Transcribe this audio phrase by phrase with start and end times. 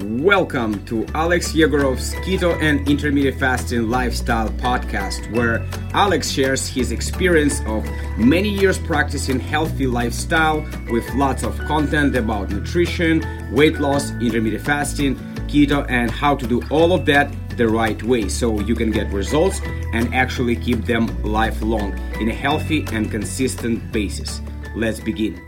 [0.00, 7.60] Welcome to Alex Yegorov's Keto and Intermittent Fasting Lifestyle Podcast, where Alex shares his experience
[7.66, 7.84] of
[8.16, 15.16] many years practicing healthy lifestyle with lots of content about nutrition, weight loss, intermittent fasting,
[15.48, 19.12] keto, and how to do all of that the right way so you can get
[19.12, 19.60] results
[19.92, 24.40] and actually keep them lifelong in a healthy and consistent basis.
[24.76, 25.42] Let's begin.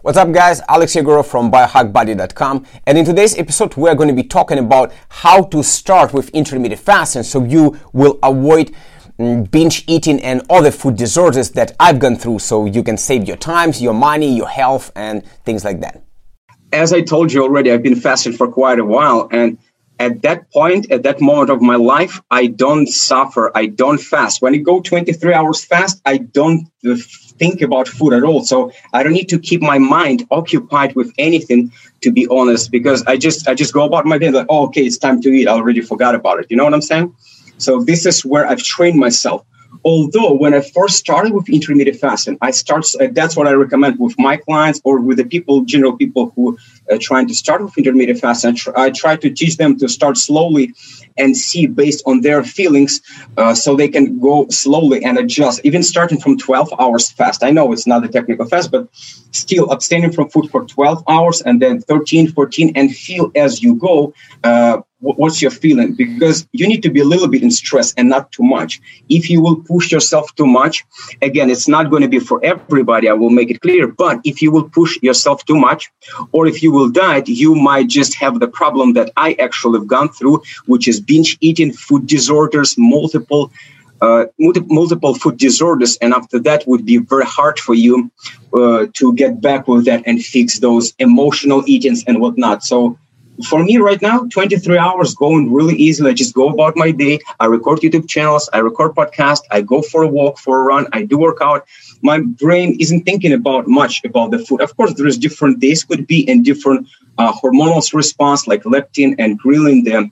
[0.00, 4.22] What's up guys, Alex Yegorov from biohackbody.com and in today's episode we're going to be
[4.22, 8.72] talking about how to start with intermittent fasting so you will avoid
[9.18, 13.26] mm, binge eating and other food disorders that I've gone through so you can save
[13.26, 16.00] your time, your money, your health and things like that.
[16.72, 19.58] As I told you already, I've been fasting for quite a while and
[19.98, 23.50] at that point, at that moment of my life, I don't suffer.
[23.56, 24.40] I don't fast.
[24.40, 26.68] When I go 23 hours fast, I don't
[27.38, 28.44] think about food at all.
[28.44, 31.72] So I don't need to keep my mind occupied with anything,
[32.02, 34.84] to be honest, because I just I just go about my day like, oh, okay,
[34.84, 35.48] it's time to eat.
[35.48, 36.46] I already forgot about it.
[36.50, 37.14] You know what I'm saying?
[37.58, 39.44] So this is where I've trained myself.
[39.84, 42.86] Although when I first started with intermittent fasting, I start.
[43.12, 46.58] That's what I recommend with my clients or with the people, general people who
[46.96, 48.50] trying to start with intermittent fasting.
[48.50, 50.72] I, tr- I, try to teach them to start slowly
[51.18, 53.00] and see based on their feelings
[53.36, 57.44] uh, so they can go slowly and adjust, even starting from 12 hours fast.
[57.44, 58.88] I know it's not a technical fast, but
[59.32, 63.74] still abstaining from food for 12 hours and then 13, 14, and feel as you
[63.74, 64.14] go.
[64.44, 68.08] Uh, what's your feeling because you need to be a little bit in stress and
[68.08, 70.84] not too much if you will push yourself too much
[71.22, 74.42] again it's not going to be for everybody i will make it clear but if
[74.42, 75.90] you will push yourself too much
[76.32, 79.90] or if you will diet you might just have the problem that i actually have
[79.96, 83.44] gone through which is binge eating food disorders multiple
[84.00, 85.96] uh, multiple food disorders.
[85.96, 88.10] And after that would be very hard for you
[88.54, 92.64] uh, to get back with that and fix those emotional eatings and whatnot.
[92.64, 92.98] So
[93.44, 97.18] for me right now 23 hours going really easily i just go about my day.
[97.40, 98.48] I record youtube channels.
[98.52, 99.42] I record podcast.
[99.50, 100.86] I go for a walk for a run.
[100.92, 101.66] I do work out
[102.02, 104.60] my brain isn't thinking about much about the food.
[104.60, 106.88] Of course there's different days could be and different
[107.18, 110.10] uh, hormonal response like leptin and ghrelin the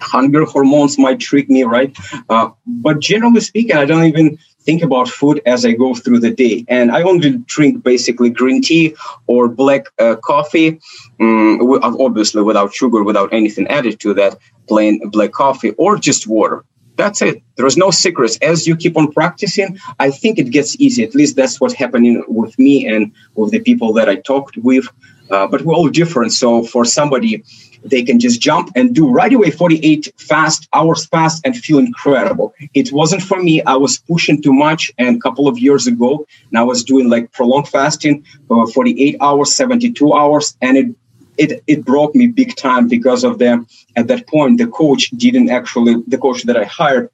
[0.00, 1.96] hunger hormones might trick me right?
[2.28, 6.30] Uh, but generally speaking i don't even think about food as I go through the
[6.30, 6.64] day.
[6.68, 8.94] And I only drink basically green tea
[9.26, 10.80] or black uh, coffee,
[11.20, 16.64] um, obviously without sugar, without anything added to that, plain black coffee or just water.
[16.96, 17.42] That's it.
[17.56, 18.38] There's no secrets.
[18.42, 21.04] As you keep on practicing, I think it gets easy.
[21.04, 24.88] At least that's what's happening with me and with the people that I talked with.
[25.30, 26.32] Uh, but we're all different.
[26.32, 27.44] So for somebody
[27.90, 32.54] they can just jump and do right away 48 fast hours fast and feel incredible
[32.74, 36.26] it wasn't for me i was pushing too much and a couple of years ago
[36.50, 40.94] and i was doing like prolonged fasting for 48 hours 72 hours and it
[41.38, 45.50] it, it broke me big time because of them at that point the coach didn't
[45.50, 47.10] actually the coach that i hired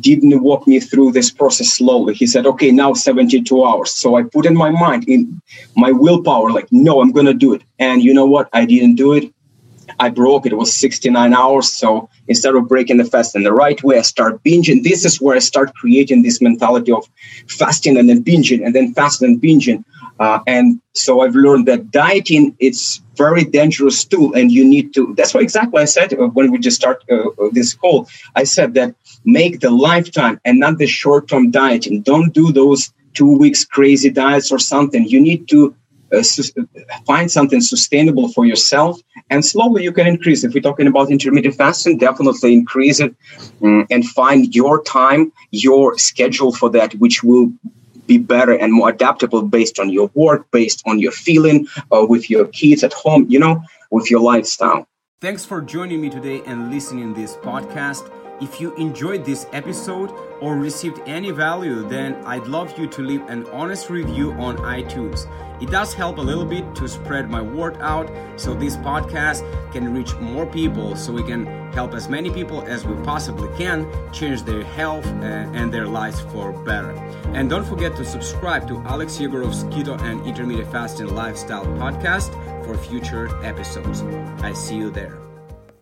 [0.00, 2.14] didn't walk me through this process slowly.
[2.14, 3.92] He said, okay, now 72 hours.
[3.92, 5.40] So I put in my mind, in
[5.76, 7.62] my willpower, like, no, I'm going to do it.
[7.78, 8.48] And you know what?
[8.52, 9.32] I didn't do it.
[9.98, 10.56] I broke it.
[10.56, 11.72] Was 69 hours.
[11.72, 14.82] So instead of breaking the fast in the right way, I start binging.
[14.82, 17.08] This is where I start creating this mentality of
[17.48, 19.84] fasting and then binging and then fasting and binging.
[20.18, 25.14] Uh, and so I've learned that dieting it's very dangerous tool, and you need to.
[25.16, 28.08] That's why exactly I said uh, when we just start uh, uh, this call.
[28.34, 32.02] I said that make the lifetime and not the short-term dieting.
[32.02, 35.04] Don't do those two weeks crazy diets or something.
[35.04, 35.74] You need to
[36.16, 36.62] uh,
[37.06, 39.00] find something sustainable for yourself
[39.30, 40.44] and slowly you can increase.
[40.44, 43.14] If we're talking about intermittent fasting definitely increase it
[43.62, 47.52] um, and find your time your schedule for that which will
[48.06, 52.30] be better and more adaptable based on your work based on your feeling uh, with
[52.30, 54.86] your kids at home you know with your lifestyle.
[55.20, 58.10] Thanks for joining me today and listening this podcast
[58.40, 63.22] if you enjoyed this episode or received any value, then I'd love you to leave
[63.28, 65.26] an honest review on iTunes.
[65.60, 69.40] It does help a little bit to spread my word out so this podcast
[69.72, 73.90] can reach more people so we can help as many people as we possibly can
[74.12, 76.90] change their health uh, and their lives for better.
[77.32, 82.30] And don't forget to subscribe to Alex Yegorov's Keto and Intermittent Fasting Lifestyle podcast
[82.64, 84.02] for future episodes.
[84.42, 85.25] I see you there.